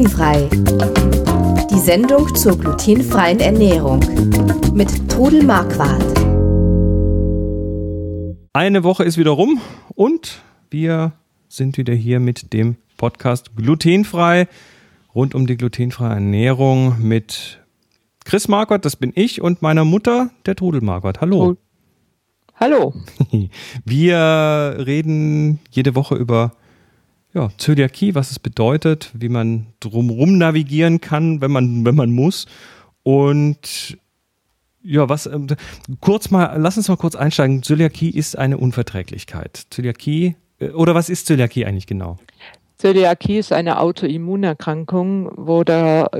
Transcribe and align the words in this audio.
Glutenfrei. 0.00 0.48
Die 1.70 1.78
Sendung 1.78 2.34
zur 2.34 2.56
glutenfreien 2.56 3.38
Ernährung 3.38 4.00
mit 4.72 5.10
Trudel 5.10 5.42
Marquardt. 5.44 6.02
Eine 8.54 8.82
Woche 8.82 9.04
ist 9.04 9.18
wieder 9.18 9.32
rum 9.32 9.60
und 9.94 10.40
wir 10.70 11.12
sind 11.48 11.76
wieder 11.76 11.92
hier 11.92 12.18
mit 12.18 12.54
dem 12.54 12.76
Podcast 12.96 13.54
Glutenfrei 13.56 14.48
rund 15.14 15.34
um 15.34 15.46
die 15.46 15.58
glutenfreie 15.58 16.14
Ernährung 16.14 16.96
mit 17.06 17.60
Chris 18.24 18.48
Marquardt, 18.48 18.86
das 18.86 18.96
bin 18.96 19.12
ich, 19.14 19.42
und 19.42 19.60
meiner 19.60 19.84
Mutter, 19.84 20.30
der 20.46 20.56
Trudel 20.56 20.80
Marquardt. 20.80 21.20
Hallo. 21.20 21.58
Hallo. 22.54 22.94
Wir 23.84 24.76
reden 24.78 25.58
jede 25.70 25.94
Woche 25.94 26.14
über 26.14 26.52
ja, 27.32 27.48
Zöliakie, 27.56 28.14
was 28.14 28.30
es 28.30 28.38
bedeutet, 28.38 29.10
wie 29.14 29.28
man 29.28 29.66
drumherum 29.80 30.38
navigieren 30.38 31.00
kann, 31.00 31.40
wenn 31.40 31.50
man, 31.50 31.84
wenn 31.84 31.94
man 31.94 32.10
muss. 32.10 32.46
Und 33.02 33.98
ja, 34.82 35.08
was, 35.08 35.26
äh, 35.26 35.38
kurz 36.00 36.30
mal, 36.30 36.56
lass 36.58 36.76
uns 36.76 36.88
mal 36.88 36.96
kurz 36.96 37.14
einsteigen. 37.14 37.62
Zöliakie 37.62 38.10
ist 38.10 38.36
eine 38.36 38.58
Unverträglichkeit. 38.58 39.66
Zöliakie, 39.70 40.36
äh, 40.58 40.70
oder 40.70 40.94
was 40.94 41.08
ist 41.08 41.26
Zöliakie 41.26 41.66
eigentlich 41.66 41.86
genau? 41.86 42.18
Zöliakie 42.78 43.38
ist 43.38 43.52
eine 43.52 43.78
Autoimmunerkrankung, 43.78 45.30
wo 45.36 45.64
der 45.64 46.10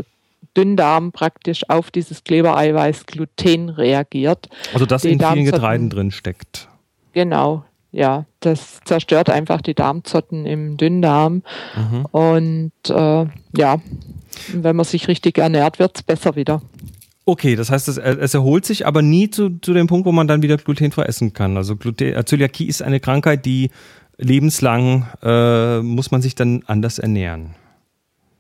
Dünndarm 0.57 1.13
praktisch 1.13 1.69
auf 1.69 1.91
dieses 1.91 2.23
Klebereiweiß 2.25 3.07
Gluten 3.07 3.71
reagiert. 3.71 4.49
Also 4.73 4.85
das 4.85 5.05
in 5.05 5.21
vielen 5.21 5.45
Getreiden 5.45 5.91
drin 5.91 6.11
steckt. 6.11 6.69
Genau, 7.13 7.65
ja, 7.93 8.27
das 8.41 8.81
zerstört 8.85 9.31
einfach 9.31 9.61
die 9.61 9.75
Darmzotten 9.75 10.47
im 10.47 10.77
Dünndarm. 10.77 11.43
Mhm. 11.77 12.07
Und 12.11 12.73
äh, 12.89 13.27
ja, 13.57 13.81
wenn 14.53 14.77
man 14.77 14.85
sich 14.85 15.09
richtig 15.09 15.39
ernährt, 15.39 15.79
wird 15.79 15.97
es 15.97 16.03
besser 16.03 16.37
wieder. 16.37 16.63
Okay, 17.27 17.55
das 17.55 17.71
heißt, 17.71 17.89
es, 17.89 17.99
es, 17.99 18.35
erholt 18.35 18.65
sich, 18.65 18.87
aber 18.87 19.03
nie 19.03 19.31
zu, 19.31 19.51
zu 19.61 19.73
dem 19.73 19.87
Punkt, 19.87 20.07
wo 20.07 20.13
man 20.13 20.27
dann 20.27 20.43
wieder 20.43 20.57
glutenfrei 20.57 21.05
essen 21.05 21.33
kann. 21.33 21.57
Also 21.57 21.77
Gluten, 21.77 22.15
äh, 22.15 22.25
Zöliakie 22.25 22.67
ist 22.67 22.83
eine 22.83 22.99
Krankheit, 22.99 23.45
die 23.45 23.71
lebenslang 24.17 25.07
äh, 25.23 25.81
muss 25.81 26.11
man 26.11 26.23
sich 26.23 26.35
dann 26.35 26.63
anders 26.67 26.99
ernähren. 26.99 27.55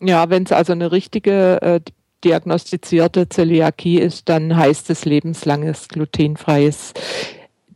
Ja, 0.00 0.30
wenn 0.30 0.44
es 0.44 0.52
also 0.52 0.72
eine 0.72 0.92
richtige 0.92 1.60
äh, 1.62 1.80
diagnostizierte 2.24 3.28
Zöliakie 3.28 3.98
ist, 3.98 4.28
dann 4.28 4.56
heißt 4.56 4.90
es 4.90 5.04
lebenslanges 5.04 5.88
glutenfreies 5.88 6.94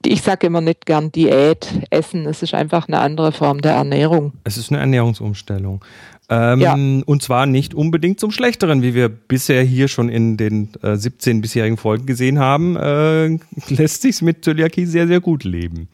ich 0.07 0.23
sage 0.23 0.47
immer 0.47 0.61
nicht 0.61 0.87
gern 0.87 1.13
Diät 1.13 1.69
essen. 1.91 2.27
Es 2.27 2.43
ist 2.43 2.55
einfach 2.55 2.89
eine 2.89 3.01
andere 3.01 3.33
Form 3.33 3.61
der 3.61 3.73
Ernährung. 3.73 4.33
Es 4.45 4.57
ist 4.57 4.71
eine 4.71 4.81
Ernährungsumstellung. 4.81 5.85
Ähm, 6.31 6.61
ja. 6.61 6.75
Und 6.75 7.23
zwar 7.23 7.47
nicht 7.47 7.75
unbedingt 7.75 8.19
zum 8.19 8.31
Schlechteren, 8.31 8.83
wie 8.83 8.95
wir 8.95 9.09
bisher 9.09 9.63
hier 9.63 9.89
schon 9.89 10.09
in 10.09 10.37
den 10.37 10.71
äh, 10.83 10.97
17 10.97 11.43
bisherigen 11.43 11.77
Folgen 11.77 12.07
gesehen 12.07 12.39
haben, 12.39 12.77
äh, 12.77 13.29
lässt 13.69 14.03
sich 14.03 14.23
mit 14.23 14.45
Zöliakie 14.45 14.87
sehr, 14.87 15.07
sehr 15.07 15.21
gut 15.21 15.45
leben. 15.45 15.89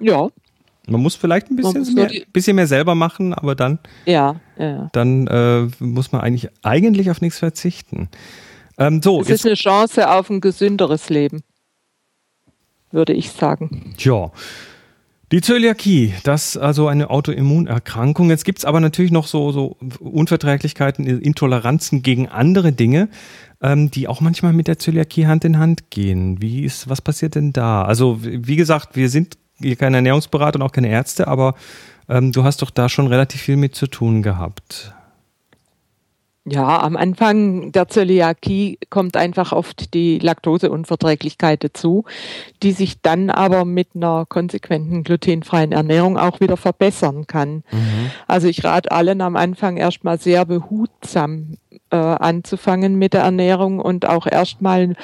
Ja. 0.00 0.28
Man 0.86 1.00
muss 1.00 1.14
vielleicht 1.14 1.50
ein 1.50 1.56
bisschen, 1.56 1.94
mehr, 1.94 2.10
bisschen 2.32 2.56
mehr 2.56 2.66
selber 2.66 2.94
machen, 2.94 3.34
aber 3.34 3.54
dann, 3.54 3.78
ja, 4.04 4.36
ja. 4.58 4.90
dann 4.92 5.26
äh, 5.28 5.68
muss 5.78 6.10
man 6.10 6.20
eigentlich, 6.20 6.48
eigentlich 6.62 7.10
auf 7.10 7.20
nichts 7.20 7.38
verzichten. 7.38 8.08
Ähm, 8.78 9.00
so, 9.00 9.20
es 9.20 9.30
ist 9.30 9.46
eine 9.46 9.54
Chance 9.54 10.10
auf 10.10 10.28
ein 10.28 10.40
gesünderes 10.40 11.08
Leben 11.08 11.42
würde 12.92 13.12
ich 13.12 13.30
sagen. 13.30 13.94
Ja. 13.98 14.30
Die 15.32 15.40
Zöliakie, 15.40 16.12
das 16.24 16.48
ist 16.48 16.56
also 16.58 16.88
eine 16.88 17.08
Autoimmunerkrankung. 17.08 18.28
Jetzt 18.28 18.44
gibt 18.44 18.58
es 18.58 18.66
aber 18.66 18.80
natürlich 18.80 19.12
noch 19.12 19.26
so, 19.26 19.50
so 19.50 19.78
Unverträglichkeiten, 19.98 21.06
Intoleranzen 21.06 22.02
gegen 22.02 22.28
andere 22.28 22.72
Dinge, 22.72 23.08
ähm, 23.62 23.90
die 23.90 24.08
auch 24.08 24.20
manchmal 24.20 24.52
mit 24.52 24.68
der 24.68 24.78
Zöliakie 24.78 25.26
Hand 25.26 25.46
in 25.46 25.58
Hand 25.58 25.88
gehen. 25.88 26.42
Wie 26.42 26.64
ist, 26.64 26.90
was 26.90 27.00
passiert 27.00 27.34
denn 27.34 27.54
da? 27.54 27.82
Also, 27.82 28.18
wie 28.20 28.56
gesagt, 28.56 28.94
wir 28.94 29.08
sind 29.08 29.38
hier 29.58 29.76
keine 29.76 29.96
Ernährungsberater 29.96 30.56
und 30.56 30.62
auch 30.62 30.72
keine 30.72 30.90
Ärzte, 30.90 31.28
aber 31.28 31.54
ähm, 32.10 32.32
du 32.32 32.44
hast 32.44 32.60
doch 32.60 32.70
da 32.70 32.90
schon 32.90 33.06
relativ 33.06 33.40
viel 33.40 33.56
mit 33.56 33.74
zu 33.74 33.86
tun 33.86 34.22
gehabt. 34.22 34.92
Ja, 36.44 36.82
am 36.82 36.96
Anfang 36.96 37.70
der 37.70 37.86
Zöliakie 37.86 38.78
kommt 38.90 39.16
einfach 39.16 39.52
oft 39.52 39.94
die 39.94 40.18
Laktoseunverträglichkeit 40.18 41.62
dazu, 41.62 42.04
die 42.64 42.72
sich 42.72 43.00
dann 43.00 43.30
aber 43.30 43.64
mit 43.64 43.90
einer 43.94 44.26
konsequenten 44.26 45.04
glutenfreien 45.04 45.70
Ernährung 45.70 46.18
auch 46.18 46.40
wieder 46.40 46.56
verbessern 46.56 47.28
kann. 47.28 47.62
Mhm. 47.70 48.10
Also 48.26 48.48
ich 48.48 48.64
rate 48.64 48.90
allen 48.90 49.20
am 49.20 49.36
Anfang 49.36 49.76
erstmal 49.76 50.18
sehr 50.18 50.44
behutsam 50.44 51.58
äh, 51.92 51.96
anzufangen 51.96 52.96
mit 52.96 53.12
der 53.12 53.20
Ernährung 53.20 53.78
und 53.78 54.08
auch 54.08 54.26
erstmal 54.26 54.94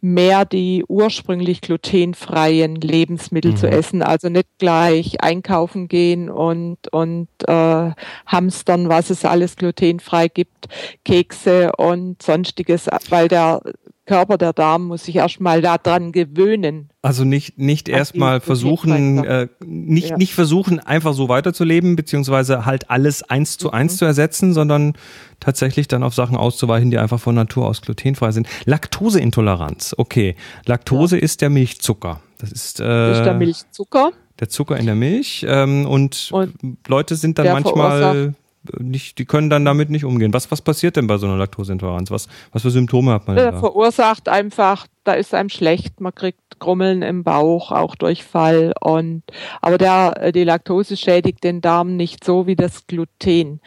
mehr 0.00 0.44
die 0.44 0.84
ursprünglich 0.86 1.60
glutenfreien 1.60 2.76
Lebensmittel 2.76 3.52
mhm. 3.52 3.56
zu 3.56 3.68
essen. 3.68 4.02
Also 4.02 4.28
nicht 4.28 4.46
gleich 4.58 5.20
einkaufen 5.20 5.88
gehen 5.88 6.30
und, 6.30 6.78
und 6.92 7.28
äh, 7.46 7.90
hamstern, 8.26 8.88
was 8.88 9.10
es 9.10 9.24
alles 9.24 9.56
glutenfrei 9.56 10.28
gibt, 10.28 10.68
Kekse 11.04 11.72
und 11.76 12.22
sonstiges, 12.22 12.86
weil 13.10 13.28
der 13.28 13.60
Körper, 14.06 14.38
der 14.38 14.52
Darm 14.52 14.86
muss 14.86 15.04
sich 15.04 15.16
erstmal 15.16 15.60
daran 15.60 16.12
gewöhnen. 16.12 16.88
Also 17.02 17.24
nicht, 17.24 17.58
nicht 17.58 17.88
erstmal 17.88 18.40
versuchen, 18.40 19.24
äh, 19.24 19.48
nicht, 19.64 20.10
ja. 20.10 20.16
nicht 20.16 20.34
versuchen, 20.34 20.78
einfach 20.80 21.12
so 21.12 21.28
weiterzuleben, 21.28 21.96
beziehungsweise 21.96 22.64
halt 22.64 22.88
alles 22.90 23.22
eins 23.22 23.58
zu 23.58 23.72
eins 23.72 23.94
mhm. 23.94 23.98
zu 23.98 24.04
ersetzen, 24.04 24.54
sondern 24.54 24.94
tatsächlich 25.40 25.88
dann 25.88 26.02
auf 26.02 26.14
Sachen 26.14 26.36
auszuweichen, 26.36 26.90
die 26.90 26.98
einfach 26.98 27.20
von 27.20 27.34
Natur 27.34 27.66
aus 27.66 27.82
glutenfrei 27.82 28.30
sind. 28.30 28.48
Laktoseintoleranz, 28.64 29.94
okay. 29.98 30.36
Laktose 30.64 31.16
ja. 31.16 31.22
ist 31.22 31.42
der 31.42 31.50
Milchzucker. 31.50 32.20
Das 32.38 32.52
ist, 32.52 32.80
äh, 32.80 33.12
ist 33.12 33.24
der 33.24 33.34
Milchzucker. 33.34 34.12
Der 34.38 34.48
Zucker 34.48 34.76
in 34.76 34.86
der 34.86 34.94
Milch. 34.94 35.44
Ähm, 35.48 35.86
und, 35.86 36.28
und 36.30 36.54
Leute 36.86 37.16
sind 37.16 37.38
dann 37.38 37.46
manchmal 37.46 38.34
nicht, 38.78 39.18
die 39.18 39.24
können 39.24 39.50
dann 39.50 39.64
damit 39.64 39.90
nicht 39.90 40.04
umgehen. 40.04 40.32
Was, 40.32 40.50
was 40.50 40.62
passiert 40.62 40.96
denn 40.96 41.06
bei 41.06 41.18
so 41.18 41.26
einer 41.26 41.36
Laktoseintoleranz? 41.36 42.10
Was, 42.10 42.28
was 42.52 42.62
für 42.62 42.70
Symptome 42.70 43.12
hat 43.12 43.26
man? 43.26 43.36
Der 43.36 43.52
da? 43.52 43.58
verursacht 43.58 44.28
einfach, 44.28 44.86
da 45.04 45.12
ist 45.12 45.34
einem 45.34 45.48
schlecht, 45.48 46.00
man 46.00 46.14
kriegt 46.14 46.58
Grummeln 46.58 47.02
im 47.02 47.22
Bauch, 47.22 47.70
auch 47.70 47.94
Durchfall 47.96 48.72
und 48.80 49.22
aber 49.60 49.78
der 49.78 50.32
die 50.32 50.44
Laktose 50.44 50.96
schädigt 50.96 51.44
den 51.44 51.60
Darm 51.60 51.96
nicht 51.96 52.24
so 52.24 52.46
wie 52.46 52.56
das 52.56 52.86
Gluten. 52.86 53.60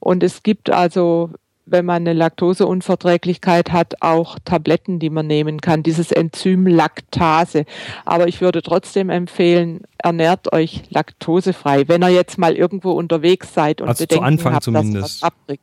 Und 0.00 0.22
es 0.22 0.42
gibt 0.42 0.70
also 0.70 1.30
wenn 1.66 1.84
man 1.84 1.96
eine 1.96 2.12
Laktoseunverträglichkeit 2.12 3.72
hat, 3.72 4.00
auch 4.00 4.38
Tabletten, 4.44 4.98
die 4.98 5.10
man 5.10 5.26
nehmen 5.26 5.60
kann, 5.60 5.82
dieses 5.82 6.12
Enzym 6.12 6.66
Laktase. 6.66 7.64
Aber 8.04 8.28
ich 8.28 8.40
würde 8.40 8.62
trotzdem 8.62 9.10
empfehlen, 9.10 9.82
ernährt 9.98 10.52
euch 10.52 10.84
laktosefrei, 10.90 11.88
wenn 11.88 12.02
ihr 12.02 12.10
jetzt 12.10 12.38
mal 12.38 12.54
irgendwo 12.54 12.92
unterwegs 12.92 13.52
seid 13.52 13.80
und 13.80 13.88
also 13.88 14.04
Bedenken 14.04 14.22
zu 14.22 14.26
Anfang 14.26 14.54
habt, 14.54 14.64
zumindest. 14.64 14.96
dass 14.96 15.22
was 15.22 15.22
abbricht. 15.22 15.62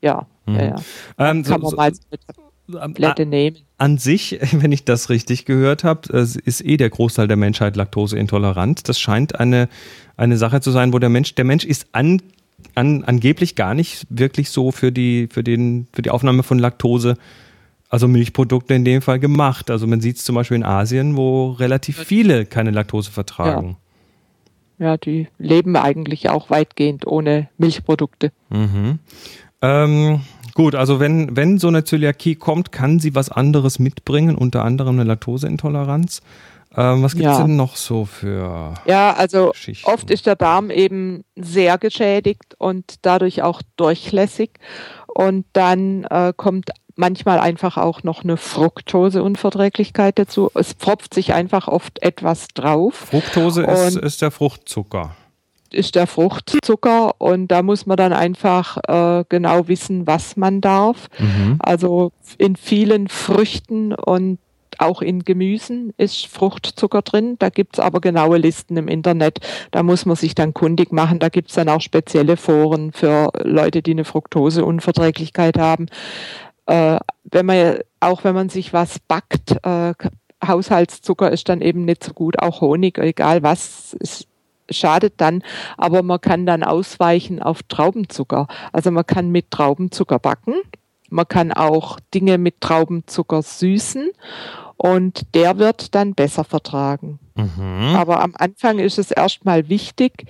Ja, 0.00 0.26
mhm. 0.46 0.54
ja, 0.54 0.64
ja. 0.64 0.76
Ähm, 1.18 1.42
kann 1.42 1.60
so, 1.60 1.70
man 1.70 1.74
mal 1.74 1.92
so, 1.94 2.78
Tablette 2.78 3.26
nehmen. 3.26 3.58
An 3.78 3.98
sich, 3.98 4.38
wenn 4.52 4.70
ich 4.70 4.84
das 4.84 5.10
richtig 5.10 5.44
gehört 5.44 5.82
habe, 5.82 6.08
ist 6.16 6.64
eh 6.64 6.76
der 6.76 6.90
Großteil 6.90 7.26
der 7.26 7.36
Menschheit 7.36 7.74
laktoseintolerant. 7.74 8.88
Das 8.88 9.00
scheint 9.00 9.40
eine, 9.40 9.68
eine 10.16 10.36
Sache 10.36 10.60
zu 10.60 10.70
sein, 10.70 10.92
wo 10.92 11.00
der 11.00 11.08
Mensch, 11.08 11.34
der 11.34 11.44
Mensch 11.44 11.64
ist 11.64 11.86
an 11.92 12.22
an, 12.74 13.04
angeblich 13.04 13.54
gar 13.54 13.74
nicht 13.74 14.06
wirklich 14.10 14.50
so 14.50 14.70
für 14.70 14.92
die, 14.92 15.28
für 15.30 15.42
den, 15.42 15.86
für 15.92 16.02
die 16.02 16.10
Aufnahme 16.10 16.42
von 16.42 16.58
Laktose, 16.58 17.16
also 17.88 18.08
Milchprodukte 18.08 18.74
in 18.74 18.84
dem 18.84 19.02
Fall 19.02 19.18
gemacht. 19.18 19.70
Also 19.70 19.86
man 19.86 20.00
sieht 20.00 20.16
es 20.16 20.24
zum 20.24 20.34
Beispiel 20.34 20.56
in 20.56 20.64
Asien, 20.64 21.16
wo 21.16 21.50
relativ 21.50 21.98
viele 21.98 22.46
keine 22.46 22.70
Laktose 22.70 23.10
vertragen. 23.10 23.76
Ja. 24.78 24.86
ja 24.86 24.96
die 24.96 25.28
leben 25.38 25.76
eigentlich 25.76 26.30
auch 26.30 26.48
weitgehend 26.50 27.06
ohne 27.06 27.48
Milchprodukte. 27.58 28.32
Mhm. 28.48 28.98
Ähm, 29.60 30.20
gut, 30.54 30.74
also 30.74 31.00
wenn, 31.00 31.36
wenn 31.36 31.58
so 31.58 31.68
eine 31.68 31.84
Zöliakie 31.84 32.34
kommt, 32.34 32.72
kann 32.72 32.98
sie 32.98 33.14
was 33.14 33.30
anderes 33.30 33.78
mitbringen, 33.78 34.36
unter 34.36 34.64
anderem 34.64 34.98
eine 34.98 35.04
Laktoseintoleranz. 35.04 36.22
Ähm, 36.76 37.02
was 37.02 37.12
gibt 37.12 37.26
es 37.26 37.38
ja. 37.38 37.42
denn 37.42 37.56
noch 37.56 37.76
so 37.76 38.04
für. 38.04 38.74
Ja, 38.86 39.12
also 39.12 39.52
oft 39.84 40.10
ist 40.10 40.26
der 40.26 40.36
Darm 40.36 40.70
eben 40.70 41.24
sehr 41.36 41.78
geschädigt 41.78 42.54
und 42.58 42.96
dadurch 43.02 43.42
auch 43.42 43.62
durchlässig. 43.76 44.52
Und 45.06 45.44
dann 45.52 46.04
äh, 46.04 46.32
kommt 46.36 46.70
manchmal 46.96 47.38
einfach 47.38 47.76
auch 47.76 48.02
noch 48.02 48.24
eine 48.24 48.36
Fructoseunverträglichkeit 48.36 50.18
dazu. 50.18 50.50
Es 50.54 50.72
pfropft 50.72 51.14
sich 51.14 51.34
einfach 51.34 51.68
oft 51.68 52.02
etwas 52.02 52.48
drauf. 52.48 52.94
Fructose 52.94 53.62
ist, 53.62 53.96
ist 53.96 54.22
der 54.22 54.30
Fruchtzucker 54.30 55.16
ist 55.72 55.94
der 55.94 56.06
Fruchtzucker 56.06 57.18
und 57.18 57.48
da 57.48 57.62
muss 57.62 57.86
man 57.86 57.96
dann 57.96 58.12
einfach 58.12 58.76
äh, 58.86 59.24
genau 59.28 59.68
wissen, 59.68 60.06
was 60.06 60.36
man 60.36 60.60
darf. 60.60 61.08
Mhm. 61.18 61.56
Also 61.60 62.12
in 62.38 62.56
vielen 62.56 63.08
Früchten 63.08 63.94
und 63.94 64.38
auch 64.80 65.02
in 65.02 65.24
Gemüsen 65.24 65.92
ist 65.96 66.26
Fruchtzucker 66.26 67.02
drin. 67.02 67.36
Da 67.38 67.48
gibt's 67.48 67.78
aber 67.78 68.00
genaue 68.00 68.38
Listen 68.38 68.76
im 68.76 68.88
Internet. 68.88 69.40
Da 69.70 69.82
muss 69.82 70.06
man 70.06 70.16
sich 70.16 70.34
dann 70.34 70.54
kundig 70.54 70.92
machen. 70.92 71.18
Da 71.18 71.28
gibt's 71.28 71.54
dann 71.54 71.68
auch 71.68 71.80
spezielle 71.80 72.36
Foren 72.36 72.92
für 72.92 73.30
Leute, 73.42 73.82
die 73.82 73.92
eine 73.92 74.04
Fructoseunverträglichkeit 74.04 75.58
haben. 75.58 75.86
Äh, 76.66 76.98
wenn 77.24 77.46
man 77.46 77.78
auch 78.00 78.24
wenn 78.24 78.34
man 78.34 78.48
sich 78.48 78.72
was 78.72 78.98
backt, 78.98 79.56
äh, 79.62 79.94
Haushaltszucker 80.44 81.30
ist 81.30 81.48
dann 81.48 81.60
eben 81.60 81.84
nicht 81.84 82.02
so 82.02 82.12
gut, 82.12 82.38
auch 82.40 82.60
Honig, 82.60 82.98
egal 82.98 83.42
was, 83.42 83.94
ist 83.94 84.26
schadet 84.70 85.14
dann, 85.18 85.42
aber 85.76 86.02
man 86.02 86.20
kann 86.20 86.46
dann 86.46 86.62
ausweichen 86.62 87.42
auf 87.42 87.62
Traubenzucker. 87.64 88.46
Also 88.72 88.90
man 88.90 89.06
kann 89.06 89.30
mit 89.30 89.50
Traubenzucker 89.50 90.18
backen, 90.18 90.54
man 91.12 91.28
kann 91.28 91.52
auch 91.52 92.00
Dinge 92.14 92.38
mit 92.38 92.60
Traubenzucker 92.60 93.42
süßen 93.42 94.10
und 94.76 95.34
der 95.34 95.58
wird 95.58 95.94
dann 95.94 96.14
besser 96.14 96.44
vertragen. 96.44 97.20
Mhm. 97.36 97.94
Aber 97.94 98.20
am 98.20 98.34
Anfang 98.36 98.78
ist 98.78 98.98
es 98.98 99.10
erstmal 99.10 99.68
wichtig, 99.68 100.24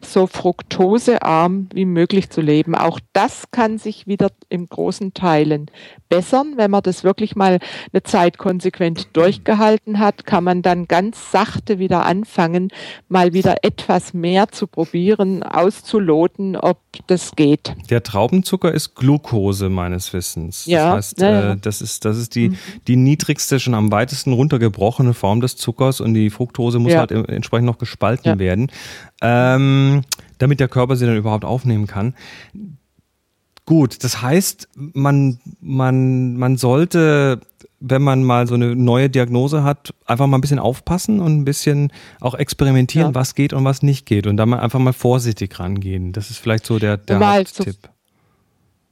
so 0.00 0.26
fruktosearm 0.26 1.68
wie 1.72 1.84
möglich 1.84 2.30
zu 2.30 2.40
leben. 2.40 2.74
Auch 2.74 3.00
das 3.12 3.44
kann 3.50 3.78
sich 3.78 4.06
wieder 4.06 4.30
im 4.48 4.68
großen 4.68 5.14
Teilen 5.14 5.70
bessern. 6.08 6.54
Wenn 6.56 6.70
man 6.70 6.82
das 6.82 7.04
wirklich 7.04 7.36
mal 7.36 7.58
eine 7.92 8.02
Zeit 8.02 8.38
konsequent 8.38 9.08
durchgehalten 9.14 9.98
hat, 9.98 10.24
kann 10.26 10.44
man 10.44 10.62
dann 10.62 10.86
ganz 10.86 11.32
sachte 11.32 11.78
wieder 11.78 12.04
anfangen, 12.04 12.68
mal 13.08 13.32
wieder 13.32 13.56
etwas 13.62 14.14
mehr 14.14 14.48
zu 14.48 14.66
probieren, 14.66 15.42
auszuloten, 15.42 16.56
ob 16.56 16.78
das 17.06 17.32
geht. 17.36 17.74
Der 17.90 18.02
Traubenzucker 18.02 18.72
ist 18.72 18.94
Glucose 18.94 19.68
meines 19.68 20.12
Wissens. 20.12 20.66
Ja, 20.66 20.96
das 20.96 20.96
heißt, 20.96 21.20
ja, 21.20 21.52
Äh, 21.52 21.56
das 21.60 21.82
ist, 21.82 22.04
das 22.04 22.16
ist 22.16 22.34
die, 22.34 22.50
mhm. 22.50 22.56
die 22.86 22.96
niedrigste, 22.96 23.60
schon 23.60 23.74
am 23.74 23.90
weitesten 23.90 24.32
runtergebrochene 24.32 25.14
Form 25.14 25.40
des 25.40 25.56
Zuckers 25.56 26.00
und 26.00 26.14
die 26.14 26.30
Fructose 26.30 26.78
muss 26.78 26.92
ja. 26.92 27.00
halt 27.00 27.10
entsprechend 27.10 27.66
noch 27.66 27.78
gespalten 27.78 28.38
werden 28.38 28.70
ähm, 29.22 29.85
damit 30.38 30.60
der 30.60 30.68
Körper 30.68 30.96
sie 30.96 31.06
dann 31.06 31.16
überhaupt 31.16 31.44
aufnehmen 31.44 31.86
kann. 31.86 32.14
Gut, 33.66 34.04
das 34.04 34.22
heißt, 34.22 34.68
man, 34.76 35.40
man, 35.60 36.36
man 36.36 36.56
sollte, 36.56 37.40
wenn 37.80 38.00
man 38.00 38.22
mal 38.22 38.46
so 38.46 38.54
eine 38.54 38.76
neue 38.76 39.10
Diagnose 39.10 39.64
hat, 39.64 39.92
einfach 40.06 40.28
mal 40.28 40.38
ein 40.38 40.40
bisschen 40.40 40.60
aufpassen 40.60 41.20
und 41.20 41.36
ein 41.36 41.44
bisschen 41.44 41.92
auch 42.20 42.34
experimentieren, 42.34 43.08
ja. 43.08 43.14
was 43.16 43.34
geht 43.34 43.52
und 43.52 43.64
was 43.64 43.82
nicht 43.82 44.06
geht. 44.06 44.28
Und 44.28 44.36
da 44.36 44.46
mal 44.46 44.60
einfach 44.60 44.78
mal 44.78 44.92
vorsichtig 44.92 45.58
rangehen. 45.58 46.12
Das 46.12 46.30
ist 46.30 46.38
vielleicht 46.38 46.64
so 46.64 46.78
der, 46.78 46.96
der 46.96 47.18
Haupttipp. 47.18 47.90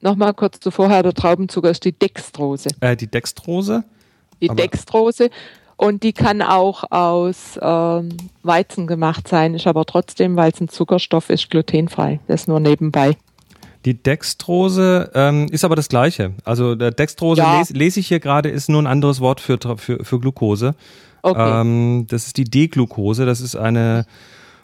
Nochmal 0.00 0.34
kurz 0.34 0.58
zuvor, 0.58 0.88
der 0.88 1.14
Traubenzucker 1.14 1.70
ist 1.70 1.84
die 1.84 1.92
Dextrose. 1.92 2.70
Äh, 2.80 2.96
die 2.96 3.06
Dextrose? 3.06 3.84
Die 4.42 4.48
Dextrose 4.48 5.30
und 5.76 6.02
die 6.02 6.12
kann 6.12 6.42
auch 6.42 6.84
aus 6.90 7.58
ähm, 7.60 8.10
Weizen 8.42 8.86
gemacht 8.86 9.28
sein, 9.28 9.54
ist 9.54 9.66
aber 9.66 9.84
trotzdem, 9.84 10.36
weil 10.36 10.52
es 10.52 10.60
ein 10.60 10.68
Zuckerstoff 10.68 11.30
ist, 11.30 11.50
glutenfrei. 11.50 12.20
Das 12.26 12.46
nur 12.46 12.60
nebenbei. 12.60 13.16
Die 13.84 13.94
Dextrose 13.94 15.10
ähm, 15.14 15.46
ist 15.50 15.64
aber 15.64 15.76
das 15.76 15.88
gleiche. 15.88 16.32
Also 16.44 16.74
der 16.74 16.90
Dextrose 16.90 17.42
ja. 17.42 17.58
lese, 17.58 17.74
lese 17.74 18.00
ich 18.00 18.08
hier 18.08 18.20
gerade, 18.20 18.48
ist 18.48 18.68
nur 18.68 18.80
ein 18.80 18.86
anderes 18.86 19.20
Wort 19.20 19.40
für, 19.40 19.58
für, 19.76 20.02
für 20.02 20.20
Glucose. 20.20 20.74
Okay. 21.22 21.60
Ähm, 21.60 22.06
das 22.08 22.26
ist 22.26 22.36
die 22.36 22.44
D-Glucose. 22.44 23.26
Das 23.26 23.40
ist 23.40 23.56
eine. 23.56 24.06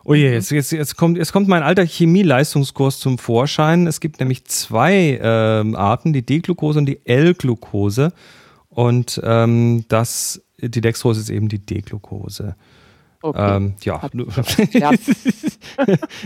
Oh 0.04 0.14
je, 0.14 0.32
jetzt, 0.32 0.50
jetzt, 0.50 0.72
jetzt, 0.72 0.96
kommt, 0.96 1.18
jetzt 1.18 1.32
kommt 1.32 1.48
mein 1.48 1.62
alter 1.62 1.84
Chemieleistungskurs 1.84 2.98
zum 2.98 3.18
Vorschein. 3.18 3.86
Es 3.86 4.00
gibt 4.00 4.20
nämlich 4.20 4.46
zwei 4.46 5.20
ähm, 5.22 5.76
Arten, 5.76 6.14
die 6.14 6.22
D-Glucose 6.22 6.78
und 6.78 6.86
die 6.86 7.00
L-Glucose. 7.04 8.12
Und 8.70 9.20
ähm, 9.22 9.84
das 9.88 10.42
die 10.62 10.80
Dextrose 10.80 11.20
ist 11.20 11.30
eben 11.30 11.48
die 11.48 11.58
D-Glucose. 11.58 12.56
Okay. 13.22 13.56
Ähm, 13.56 13.74
ja. 13.82 14.00
ja. 14.72 14.92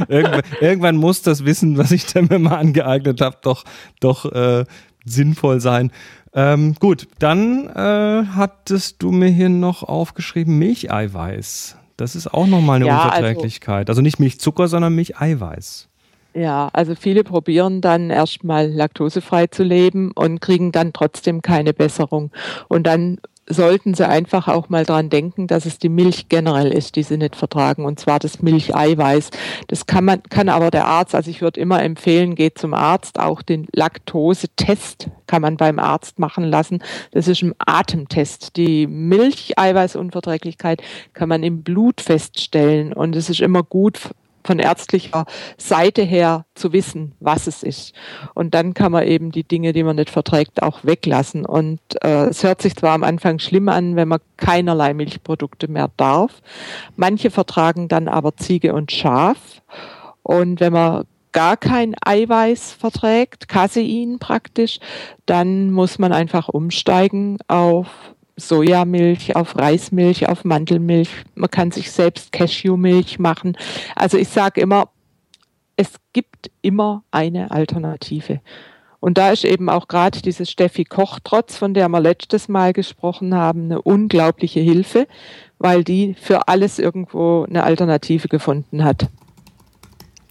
irgendwann, 0.08 0.42
irgendwann, 0.60 0.96
muss 0.96 1.22
das 1.22 1.44
Wissen, 1.44 1.76
was 1.76 1.90
ich 1.90 2.06
da 2.06 2.22
mir 2.22 2.38
mal 2.38 2.56
angeeignet 2.56 3.20
habe, 3.20 3.38
doch, 3.42 3.64
doch 4.00 4.31
äh, 4.31 4.64
sinnvoll 5.04 5.60
sein. 5.60 5.90
Ähm, 6.34 6.75
gut, 6.78 7.08
dann 7.19 7.69
äh, 7.69 8.26
hattest 8.34 9.02
du 9.02 9.10
mir 9.10 9.28
hier 9.28 9.48
noch 9.48 9.82
aufgeschrieben 9.82 10.58
Milcheiweiß. 10.58 11.76
Das 11.96 12.16
ist 12.16 12.32
auch 12.32 12.46
nochmal 12.46 12.76
eine 12.76 12.87
ja, 12.87 13.02
also 13.02 13.16
Unverträglichkeit. 13.16 13.88
Also, 13.88 13.98
also 13.98 14.02
nicht 14.02 14.19
Milchzucker, 14.19 14.69
sondern 14.69 14.94
Milcheiweiß. 14.94 15.88
Ja, 16.34 16.69
also 16.72 16.96
viele 16.96 17.22
probieren 17.22 17.80
dann 17.80 18.10
erstmal 18.10 18.69
laktosefrei 18.69 19.46
zu 19.46 19.62
leben 19.62 20.10
und 20.10 20.40
kriegen 20.40 20.72
dann 20.72 20.92
trotzdem 20.92 21.42
keine 21.42 21.72
Besserung. 21.72 22.32
Und 22.69 22.88
dann 22.88 23.19
sollten 23.46 23.94
Sie 23.94 24.06
einfach 24.06 24.49
auch 24.49 24.69
mal 24.69 24.85
dran 24.85 25.11
denken, 25.11 25.46
dass 25.46 25.67
es 25.67 25.79
die 25.79 25.88
Milch 25.88 26.29
generell 26.29 26.73
ist, 26.73 26.96
die 26.96 27.02
Sie 27.02 27.17
nicht 27.17 27.37
vertragen, 27.37 27.85
und 27.85 28.00
zwar 28.00 28.19
das 28.19 28.43
Milcheiweiß. 28.43 29.31
Das 29.69 29.87
kann 29.87 30.05
man, 30.05 30.23
kann 30.25 30.49
aber 30.49 30.70
der 30.70 30.87
Arzt, 30.87 31.14
also 31.14 31.31
ich 31.31 31.43
würde 31.43 31.61
immer 31.61 31.82
empfehlen, 31.82 32.35
geht 32.35 32.58
zum 32.58 32.75
Arzt, 32.75 33.20
auch 33.20 33.43
den 33.43 33.67
Laktosetest 33.73 35.11
kann 35.26 35.43
man 35.43 35.56
beim 35.56 35.79
Arzt 35.79 36.19
machen 36.19 36.44
lassen. 36.44 36.82
Das 37.12 37.29
ist 37.29 37.43
ein 37.43 37.55
Atemtest. 37.58 38.56
Die 38.56 38.87
Milcheiweißunverträglichkeit 38.87 40.82
kann 41.12 41.29
man 41.29 41.43
im 41.43 41.62
Blut 41.62 42.00
feststellen 42.00 42.93
und 42.93 43.17
es 43.17 43.31
ist 43.31 43.40
immer 43.40 43.62
gut, 43.62 44.11
von 44.44 44.58
ärztlicher 44.58 45.25
Seite 45.56 46.02
her 46.02 46.44
zu 46.55 46.73
wissen, 46.73 47.14
was 47.20 47.46
es 47.46 47.62
ist. 47.62 47.94
Und 48.35 48.55
dann 48.55 48.75
kann 48.75 48.93
man 48.93 49.06
eben 49.06 49.32
die 49.32 49.44
Dinge, 49.44 49.73
die 49.73 49.82
man 49.82 49.96
nicht 49.96 50.11
verträgt, 50.11 50.62
auch 50.62 50.85
weglassen. 50.85 51.46
Und 51.46 51.81
äh, 52.02 52.26
es 52.26 52.43
hört 52.44 52.62
sich 52.62 52.76
zwar 52.76 52.93
am 52.93 53.02
Anfang 53.05 53.38
schlimm 53.38 53.69
an, 53.69 53.96
wenn 53.96 54.08
man 54.08 54.20
keinerlei 54.37 54.94
Milchprodukte 54.94 55.69
mehr 55.69 55.91
darf. 55.96 56.43
Manche 56.96 57.31
vertragen 57.31 57.88
dann 57.88 58.08
aber 58.08 58.37
Ziege 58.37 58.75
und 58.75 58.93
Schaf. 58.93 59.62
Und 60.23 60.61
wenn 60.61 60.73
man 60.73 61.05
gar 61.32 61.56
kein 61.56 61.97
Eiweiß 62.00 62.73
verträgt, 62.73 63.49
Casein 63.49 64.19
praktisch, 64.20 64.79
dann 65.26 65.70
muss 65.70 65.99
man 65.99 66.12
einfach 66.12 66.49
umsteigen 66.49 67.38
auf 67.49 67.88
Sojamilch, 68.36 69.36
auf 69.36 69.56
Reismilch, 69.56 70.28
auf 70.28 70.44
Mandelmilch. 70.44 71.10
Man 71.34 71.50
kann 71.50 71.70
sich 71.70 71.90
selbst 71.90 72.32
Cashewmilch 72.32 73.19
machen. 73.19 73.56
Also 73.94 74.19
ich 74.19 74.28
sage 74.28 74.60
immer, 74.60 74.88
es 75.76 75.92
gibt 76.12 76.50
immer 76.62 77.04
eine 77.10 77.50
Alternative. 77.50 78.40
Und 79.00 79.19
da 79.19 79.32
ist 79.32 79.44
eben 79.44 79.69
auch 79.69 79.86
gerade 79.86 80.22
diese 80.22 80.46
Steffi 80.46 80.84
Kochtrotz, 80.84 81.56
von 81.56 81.75
der 81.75 81.88
wir 81.90 82.00
letztes 82.00 82.48
Mal 82.48 82.72
gesprochen 82.72 83.34
haben, 83.34 83.64
eine 83.64 83.82
unglaubliche 83.82 84.60
Hilfe, 84.60 85.06
weil 85.58 85.84
die 85.84 86.14
für 86.14 86.48
alles 86.48 86.78
irgendwo 86.78 87.44
eine 87.44 87.64
Alternative 87.64 88.28
gefunden 88.28 88.82
hat. 88.82 89.08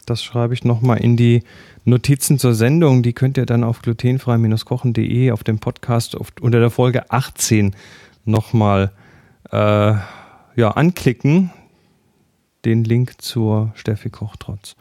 Das 0.06 0.24
schreibe 0.24 0.54
ich 0.54 0.64
nochmal 0.64 0.98
in 0.98 1.18
die 1.18 1.44
Notizen 1.86 2.40
zur 2.40 2.54
Sendung, 2.54 3.04
die 3.04 3.14
könnt 3.14 3.38
ihr 3.38 3.46
dann 3.46 3.64
auf 3.64 3.82
glutenfrei-kochen.de 3.82 5.32
auf 5.32 5.44
dem 5.44 5.60
Podcast 5.60 6.16
auf, 6.16 6.30
unter 6.42 6.60
der 6.60 6.70
Folge 6.70 7.12
18 7.12 7.76
nochmal 8.26 8.92
äh, 9.52 9.94
ja, 10.56 10.72
anklicken. 10.72 11.52
Den 12.66 12.86
Link 12.86 13.22
zur 13.22 13.74
Steffi 13.76 14.10
Kochtrotz 14.10 14.76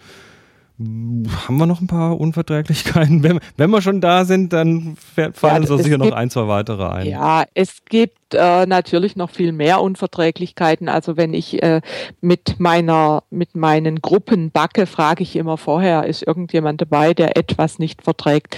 haben 1.47 1.57
wir 1.57 1.67
noch 1.67 1.81
ein 1.81 1.87
paar 1.87 2.19
Unverträglichkeiten? 2.19 3.23
Wenn, 3.23 3.41
wenn 3.57 3.71
wir 3.71 3.83
schon 3.83 4.01
da 4.01 4.25
sind, 4.25 4.53
dann 4.53 4.97
fallen 4.97 5.65
ja, 5.65 5.71
uns 5.71 5.83
sicher 5.83 5.99
gibt, 5.99 6.11
noch 6.11 6.17
ein, 6.17 6.31
zwei 6.31 6.49
weitere 6.49 6.87
ein. 6.87 7.07
Ja, 7.07 7.45
es 7.55 7.85
gibt 7.85 8.35
äh, 8.35 8.67
natürlich 8.67 9.17
noch 9.17 9.31
viel 9.31 9.53
mehr 9.53 9.81
Unverträglichkeiten. 9.81 10.89
Also 10.89 11.17
wenn 11.17 11.35
ich 11.35 11.63
äh, 11.63 11.81
mit 12.21 12.59
meiner, 12.59 13.23
mit 13.31 13.55
meinen 13.55 14.01
Gruppen 14.01 14.51
backe, 14.51 14.87
frage 14.87 15.23
ich 15.23 15.37
immer 15.37 15.57
vorher, 15.57 16.07
ist 16.07 16.27
irgendjemand 16.27 16.81
dabei, 16.81 17.15
der 17.15 17.37
etwas 17.37 17.79
nicht 17.79 18.03
verträgt? 18.03 18.57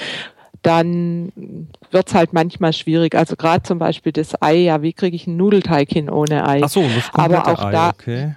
dann 0.62 1.30
wird 1.90 2.08
es 2.08 2.14
halt 2.14 2.32
manchmal 2.32 2.72
schwierig. 2.72 3.14
Also 3.14 3.36
gerade 3.36 3.62
zum 3.62 3.78
Beispiel 3.78 4.12
das 4.12 4.40
Ei, 4.40 4.56
ja, 4.56 4.80
wie 4.80 4.94
kriege 4.94 5.14
ich 5.14 5.26
einen 5.26 5.36
Nudelteig 5.36 5.90
hin 5.90 6.08
ohne 6.08 6.48
Ei? 6.48 6.62
Ach 6.64 6.70
so, 6.70 6.82
das 6.82 7.12
komplette 7.12 7.46
Aber 7.46 7.52
auch 7.52 7.64
Ei, 7.66 7.70
da, 7.70 7.88
okay. 7.90 8.36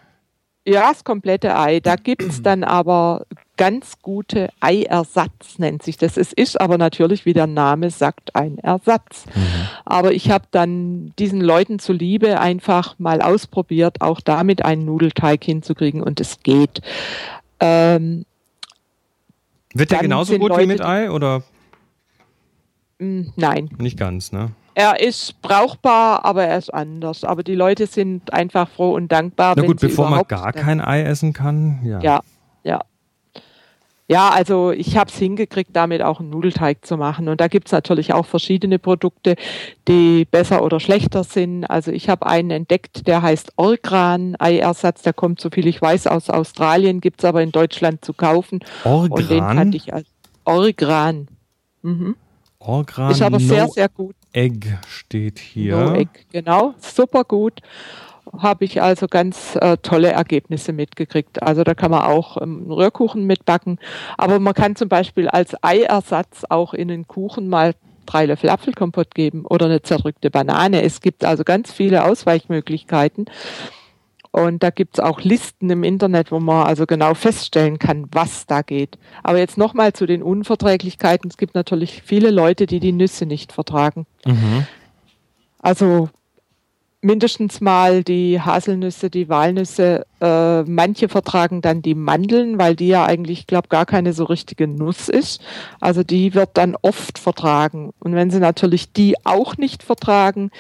Ja, 0.68 0.90
das 0.90 1.06
komplette 1.06 1.58
Ei. 1.58 1.80
Da 1.80 1.96
gibt's 1.96 2.42
dann 2.44 2.66
aber 2.66 3.26
ganz 3.58 4.02
gute 4.02 4.50
Eiersatz, 4.60 5.58
nennt 5.58 5.84
sich 5.84 5.98
das. 5.98 6.18
Es 6.18 6.32
ist 6.32 6.60
aber 6.60 6.78
natürlich, 6.78 7.26
wie 7.26 7.34
der 7.34 7.48
Name 7.48 7.90
sagt, 7.90 8.36
ein 8.36 8.58
Ersatz. 8.60 9.26
Mhm. 9.34 9.42
Aber 9.86 10.14
ich 10.14 10.30
habe 10.30 10.46
dann 10.52 11.14
diesen 11.20 11.42
Leuten 11.42 11.80
zuliebe 11.80 12.40
einfach 12.40 12.98
mal 13.00 13.22
ausprobiert, 13.22 14.02
auch 14.02 14.22
damit 14.22 14.64
einen 14.64 14.86
Nudelteig 14.86 15.44
hinzukriegen 15.44 16.02
und 16.02 16.22
es 16.22 16.40
geht. 16.42 16.82
Ähm, 17.60 18.26
Wird 19.74 19.92
der 19.92 20.00
genauso 20.00 20.38
gut 20.38 20.50
Leute, 20.50 20.64
wie 20.64 20.68
mit 20.68 20.82
Ei 20.82 21.12
oder? 21.12 21.44
Hm, 23.00 23.34
nein. 23.36 23.70
Nicht 23.78 23.98
ganz, 23.98 24.32
ne? 24.32 24.52
er 24.78 25.00
ist 25.00 25.42
brauchbar, 25.42 26.24
aber 26.24 26.44
er 26.44 26.60
ist 26.60 26.72
anders. 26.72 27.24
Aber 27.24 27.42
die 27.42 27.56
Leute 27.56 27.88
sind 27.88 28.32
einfach 28.32 28.70
froh 28.70 28.94
und 28.94 29.12
dankbar. 29.12 29.56
Na 29.58 29.64
gut, 29.64 29.80
bevor 29.80 30.08
man 30.08 30.22
gar 30.28 30.54
kein 30.54 30.82
Ei 30.82 31.02
essen 31.02 31.34
kann, 31.34 31.80
ja. 31.84 32.00
Ja, 32.00 32.22
ja. 34.08 34.30
Also 34.30 34.72
ich 34.72 34.98
habe 34.98 35.10
es 35.10 35.18
hingekriegt, 35.18 35.72
damit 35.74 36.02
auch 36.02 36.20
einen 36.20 36.30
Nudelteig 36.30 36.86
zu 36.86 36.98
machen. 36.98 37.28
Und 37.28 37.42
da 37.42 37.48
gibt's 37.48 37.72
natürlich 37.72 38.14
auch 38.14 38.26
verschiedene 38.26 38.80
Produkte, 38.80 39.36
die 39.88 40.26
besser 40.26 40.64
oder 40.64 40.80
schlechter 40.80 41.24
sind. 41.24 41.66
Also 41.66 41.92
ich 41.92 42.10
habe 42.10 42.26
einen 42.26 42.52
entdeckt, 42.52 43.08
der 43.08 43.22
heißt 43.22 43.54
Orgran, 43.56 44.36
Eiersatz, 44.40 45.02
der 45.02 45.14
kommt, 45.14 45.40
so 45.42 45.50
viel 45.50 45.68
ich 45.68 45.82
weiß, 45.82 46.08
aus 46.08 46.30
Australien, 46.30 47.02
gibt's 47.02 47.26
aber 47.26 47.42
in 47.42 47.52
Deutschland 47.52 48.04
zu 48.04 48.14
kaufen. 48.14 48.60
Orgran? 48.84 49.12
Und 49.12 49.30
den 49.30 49.40
fand 49.44 49.76
ich 49.76 49.94
als 49.94 50.08
Orgran. 50.46 51.28
Mhm. 51.82 52.16
Orgran 52.60 53.12
Ist 53.12 53.22
aber 53.22 53.40
no 53.40 53.48
sehr, 53.48 53.68
sehr 53.68 53.90
gut. 53.90 54.16
Egg 54.34 54.68
steht 54.88 55.40
hier. 55.40 55.78
No 55.78 55.94
Egg, 55.94 56.10
genau, 56.32 56.74
super 56.80 57.24
gut. 57.24 57.62
Habe 58.38 58.66
ich 58.66 58.82
also 58.82 59.08
ganz 59.08 59.56
äh, 59.56 59.78
tolle 59.78 60.12
Ergebnisse 60.12 60.74
mitgekriegt. 60.74 61.42
Also 61.44 61.64
da 61.64 61.74
kann 61.74 61.92
man 61.92 62.02
auch 62.02 62.42
ähm, 62.42 62.72
Rührkuchen 62.72 63.26
mitbacken. 63.26 63.80
Aber 64.18 64.40
man 64.40 64.54
kann 64.54 64.76
zum 64.76 64.90
Beispiel 64.90 65.28
als 65.28 65.56
Eiersatz 65.64 66.44
auch 66.50 66.74
in 66.74 66.88
den 66.88 67.08
Kuchen 67.08 67.48
mal 67.48 67.74
drei 68.06 68.26
Löffel 68.26 68.50
Apfelkompott 68.50 69.14
geben 69.14 69.46
oder 69.46 69.66
eine 69.66 69.82
zerdrückte 69.82 70.32
Banane. 70.32 70.82
Es 70.82 71.02
gibt 71.02 71.24
also 71.24 71.44
ganz 71.44 71.72
viele 71.72 72.06
Ausweichmöglichkeiten. 72.06 73.26
Und 74.32 74.62
da 74.62 74.70
gibt's 74.70 75.00
auch 75.00 75.22
Listen 75.22 75.70
im 75.70 75.84
Internet, 75.84 76.32
wo 76.32 76.40
man 76.40 76.68
also 76.68 76.86
genau 76.86 77.14
feststellen 77.14 77.80
kann, 77.80 78.08
was 78.12 78.46
da 78.46 78.62
geht. 78.62 78.98
Aber 79.24 79.40
jetzt 79.40 79.58
nochmal 79.58 79.94
zu 79.94 80.06
den 80.06 80.22
Unverträglichkeiten. 80.22 81.30
Es 81.30 81.38
gibt 81.38 81.56
natürlich 81.56 82.04
viele 82.04 82.30
Leute, 82.30 82.68
die 82.68 82.80
die 82.80 82.92
Nüsse 82.92 83.26
nicht 83.26 83.52
vertragen. 83.52 84.06
Mhm. 84.26 84.68
Also 85.60 86.10
mindestens 87.02 87.62
mal 87.62 88.04
die 88.04 88.42
Haselnüsse, 88.42 89.10
die 89.10 89.30
Walnüsse. 89.30 90.06
Äh, 90.20 90.64
manche 90.64 91.10
vertragen 91.10 91.62
dann 91.62 91.82
die 91.82 91.96
Mandeln, 91.96 92.58
weil 92.58 92.76
die 92.76 92.88
ja 92.88 93.06
eigentlich, 93.06 93.48
glaube 93.48 93.68
gar 93.68 93.86
keine 93.86 94.14
so 94.14 94.24
richtige 94.26 94.68
Nuss 94.68 95.10
ist. 95.10 95.42
Also 95.80 96.04
die 96.04 96.34
wird 96.34 96.52
dann 96.54 96.76
oft 96.82 97.20
vertragen. 97.20 97.94
Und 98.00 98.16
wenn 98.16 98.32
sie 98.32 98.40
natürlich 98.40 98.92
die 98.94 99.16
auch 99.26 99.58
nicht 99.58 99.84
vertragen, 99.84 100.52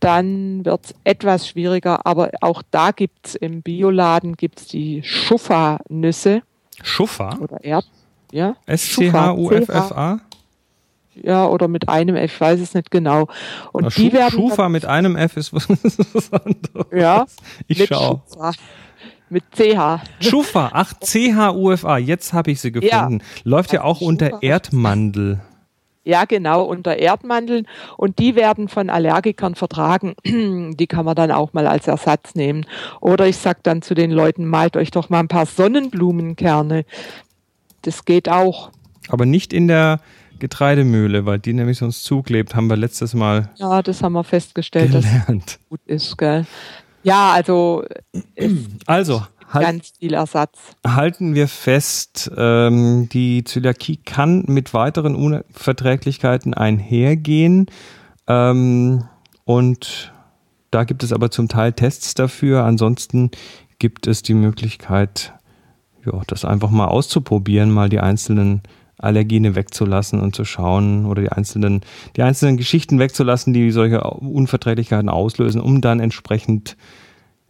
dann 0.00 0.64
wird 0.64 0.86
es 0.86 0.94
etwas 1.04 1.48
schwieriger. 1.48 2.04
Aber 2.06 2.30
auch 2.40 2.62
da 2.70 2.90
gibt's 2.90 3.34
im 3.34 3.62
Bioladen 3.62 4.36
gibt's 4.36 4.66
die 4.66 5.02
Schuffa-Nüsse 5.02 6.42
Schuffa? 6.82 7.38
oder 7.40 7.62
Erd. 7.64 7.86
Ja, 8.32 8.56
S-C-H-U-F-F-A? 8.66 10.20
Ja, 11.22 11.46
oder 11.46 11.68
mit 11.68 11.88
einem 11.88 12.16
F, 12.16 12.34
ich 12.34 12.40
weiß 12.40 12.60
es 12.60 12.74
nicht 12.74 12.90
genau. 12.90 13.28
Und 13.72 13.84
Na, 13.84 13.88
die 13.90 14.08
Schu- 14.10 14.12
werden 14.12 14.30
Schufa 14.32 14.68
mit 14.68 14.84
einem 14.84 15.16
F 15.16 15.36
ist 15.36 15.52
was, 15.52 15.68
was 16.14 16.32
anderes. 16.32 16.86
Ja, 16.92 17.26
Ich 17.68 17.78
mit 17.78 17.88
schau. 17.88 18.22
Schuffa. 18.32 18.52
Mit 19.28 19.42
CH. 19.56 20.00
Schufa, 20.20 20.70
ach, 20.72 20.92
C-H-U-F-A, 21.00 21.98
jetzt 21.98 22.32
habe 22.32 22.52
ich 22.52 22.60
sie 22.60 22.70
gefunden. 22.70 23.22
Läuft 23.42 23.72
ja 23.72 23.82
auch 23.82 23.96
Also 23.96 24.06
unter 24.06 24.26
Schufa. 24.30 24.38
Erdmandel. 24.42 25.40
Ja, 26.04 26.24
genau, 26.24 26.62
unter 26.62 26.96
Erdmandeln. 26.98 27.66
Und 27.96 28.20
die 28.20 28.36
werden 28.36 28.68
von 28.68 28.88
Allergikern 28.90 29.56
vertragen. 29.56 30.14
Die 30.24 30.86
kann 30.86 31.04
man 31.04 31.16
dann 31.16 31.32
auch 31.32 31.52
mal 31.52 31.66
als 31.66 31.88
Ersatz 31.88 32.36
nehmen. 32.36 32.64
Oder 33.00 33.26
ich 33.26 33.38
sag 33.38 33.64
dann 33.64 33.82
zu 33.82 33.94
den 33.94 34.12
Leuten, 34.12 34.46
malt 34.46 34.76
euch 34.76 34.92
doch 34.92 35.08
mal 35.08 35.18
ein 35.18 35.26
paar 35.26 35.46
Sonnenblumenkerne. 35.46 36.84
Das 37.82 38.04
geht 38.04 38.28
auch. 38.28 38.70
Aber 39.08 39.26
nicht 39.26 39.52
in 39.52 39.66
der 39.66 39.98
Getreidemühle, 40.38 41.26
weil 41.26 41.38
die 41.38 41.52
nämlich 41.52 41.78
sonst 41.78 42.04
zuklebt, 42.04 42.54
haben 42.54 42.68
wir 42.68 42.76
letztes 42.76 43.14
Mal 43.14 43.50
Ja, 43.56 43.82
das 43.82 44.02
haben 44.02 44.12
wir 44.12 44.24
festgestellt, 44.24 44.94
dass 44.94 45.04
es 45.04 45.10
gelernt. 45.26 45.58
gut 45.68 45.80
ist. 45.86 46.16
Gell? 46.18 46.46
Ja, 47.02 47.32
also 47.32 47.84
es 48.34 48.52
Also, 48.86 49.22
halt, 49.52 49.64
ganz 49.66 49.92
viel 49.98 50.14
Ersatz. 50.14 50.58
halten 50.86 51.34
wir 51.34 51.46
fest, 51.48 52.30
ähm, 52.36 53.08
die 53.12 53.44
Zöliakie 53.44 53.98
kann 53.98 54.44
mit 54.48 54.74
weiteren 54.74 55.14
Unverträglichkeiten 55.14 56.54
einhergehen. 56.54 57.66
Ähm, 58.26 59.04
und 59.44 60.12
da 60.70 60.84
gibt 60.84 61.02
es 61.04 61.12
aber 61.12 61.30
zum 61.30 61.48
Teil 61.48 61.72
Tests 61.72 62.14
dafür. 62.14 62.64
Ansonsten 62.64 63.30
gibt 63.78 64.06
es 64.06 64.22
die 64.22 64.34
Möglichkeit, 64.34 65.32
ja, 66.04 66.20
das 66.26 66.44
einfach 66.44 66.70
mal 66.70 66.86
auszuprobieren, 66.88 67.70
mal 67.70 67.88
die 67.88 68.00
einzelnen 68.00 68.62
Allergene 68.98 69.54
wegzulassen 69.54 70.20
und 70.20 70.34
zu 70.34 70.44
schauen 70.44 71.06
oder 71.06 71.22
die 71.22 71.30
einzelnen, 71.30 71.82
die 72.16 72.22
einzelnen 72.22 72.56
Geschichten 72.56 72.98
wegzulassen, 72.98 73.52
die 73.52 73.70
solche 73.70 74.02
Unverträglichkeiten 74.02 75.08
auslösen, 75.08 75.60
um 75.60 75.80
dann 75.80 76.00
entsprechend 76.00 76.76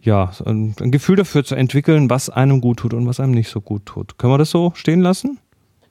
ja, 0.01 0.31
ein, 0.45 0.75
ein 0.81 0.91
Gefühl 0.91 1.17
dafür 1.17 1.45
zu 1.45 1.55
entwickeln, 1.55 2.11
was 2.11 2.31
einem 2.31 2.61
gut 2.61 2.79
tut 2.79 2.95
und 2.95 3.07
was 3.07 3.21
einem 3.21 3.33
nicht 3.33 3.51
so 3.51 3.61
gut 3.61 3.87
tut. 3.87 4.19
Können 4.19 4.33
wir 4.33 4.39
das 4.39 4.51
so 4.51 4.73
stehen 4.75 5.01
lassen? 5.01 5.39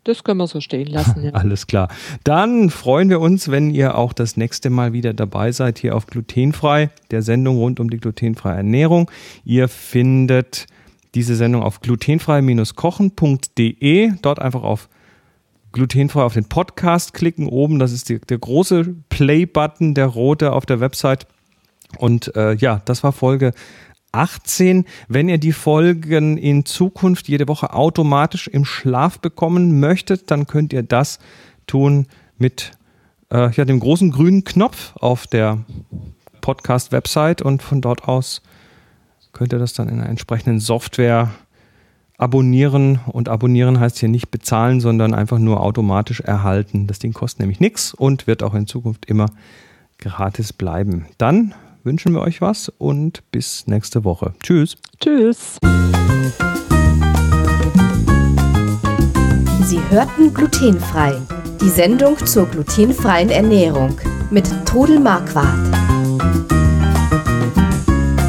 Das 0.05 0.24
können 0.24 0.38
wir 0.38 0.47
so 0.47 0.62
stehen 0.62 0.88
lassen. 0.88 1.24
Ja. 1.24 1.31
Alles 1.33 1.67
klar. 1.67 1.89
Dann 2.24 2.69
freuen 2.69 3.09
wir 3.09 3.19
uns, 3.19 3.50
wenn 3.50 3.71
ihr 3.71 3.97
auch 3.97 4.13
das 4.13 4.38
nächste 4.38 4.69
Mal 4.69 4.93
wieder 4.93 5.13
dabei 5.13 5.51
seid 5.51 5.79
hier 5.79 5.95
auf 5.95 6.05
Glutenfrei, 6.07 6.91
der 7.12 7.21
Sendung 7.24 7.57
rund 7.57 7.79
um 7.79 7.89
die 7.89 7.97
glutenfreie 7.97 8.57
Ernährung. 8.57 9.09
Ihr 9.43 9.67
findet 9.67 10.67
diese 11.15 11.35
Sendung 11.35 11.63
auf 11.63 11.81
glutenfrei-kochen.de. 11.81 14.12
Dort 14.21 14.39
einfach 14.39 14.63
auf 14.63 14.88
glutenfrei 15.75 16.24
auf 16.24 16.34
den 16.34 16.46
Podcast 16.46 17.13
klicken 17.13 17.48
oben. 17.48 17.79
Das 17.79 17.91
ist 17.91 18.10
die, 18.10 18.20
der 18.20 18.39
große 18.39 18.96
Play-Button, 19.10 19.94
der 19.94 20.08
rote 20.08 20.53
auf 20.53 20.65
der 20.65 20.79
Website. 20.79 21.27
Und 21.98 22.36
äh, 22.36 22.53
ja, 22.55 22.82
das 22.86 23.03
war 23.03 23.12
Folge 23.12 23.51
18. 24.13 24.86
Wenn 25.10 25.27
ihr 25.27 25.38
die 25.38 25.51
Folgen 25.51 26.38
in 26.38 26.65
Zukunft 26.65 27.27
jede 27.27 27.50
Woche 27.50 27.74
automatisch 27.74 28.48
im 28.48 28.63
Schlaf 28.63 29.20
bekommen 29.20 29.79
möchtet, 29.82 30.32
dann 30.32 30.48
könnt 30.48 30.72
ihr 30.72 30.84
das 30.84 31.20
tun 31.67 32.08
mit 32.38 32.72
äh, 33.29 33.51
ja, 33.51 33.65
dem 33.65 33.82
großen 33.82 34.12
grünen 34.12 34.46
Knopf 34.46 34.96
auf 34.96 35.27
der 35.27 35.65
Podcast-Website 36.39 37.41
und 37.41 37.62
von 37.62 37.82
dort 37.82 38.08
aus 38.08 38.41
könnt 39.34 39.51
ihr 39.51 39.60
das 39.60 39.74
dann 39.74 39.89
in 39.89 40.00
einer 40.00 40.10
entsprechenden 40.10 40.62
Software 40.62 41.32
abonnieren. 42.17 43.00
Und 43.07 43.29
abonnieren 43.29 43.79
heißt 43.79 44.00
hier 44.00 44.10
nicht 44.10 44.31
bezahlen, 44.31 44.79
sondern 44.79 45.13
einfach 45.13 45.39
nur 45.39 45.62
automatisch 45.62 46.22
erhalten. 46.22 46.88
Das 46.88 47.00
Ding 47.00 47.13
kostet 47.13 47.41
nämlich 47.41 47.60
nichts 47.60 47.93
und 47.93 48.27
wird 48.27 48.43
auch 48.43 48.53
in 48.53 48.67
Zukunft 48.67 49.05
immer 49.05 49.27
gratis 49.98 50.53
bleiben. 50.53 51.05
Dann 51.17 51.53
wünschen 51.84 52.13
wir 52.13 52.22
euch 52.22 52.41
was 52.41 52.69
und 52.69 53.24
bis 53.31 53.67
nächste 53.67 54.03
Woche. 54.03 54.34
Tschüss. 54.41 54.77
Tschüss. 55.00 55.57
Sie 59.63 59.79
hörten 59.89 60.34
glutenfrei. 60.34 61.15
Die 61.62 61.69
Sendung 61.69 62.17
zur 62.25 62.45
glutenfreien 62.48 63.29
Ernährung 63.29 63.98
mit 64.29 64.48
Todel 64.65 65.00
Marquardt. 65.00 65.75